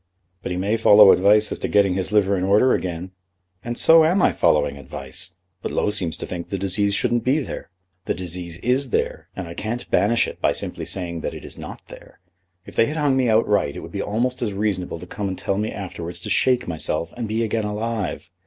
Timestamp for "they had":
12.75-12.97